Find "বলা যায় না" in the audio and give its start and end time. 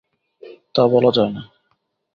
0.87-1.41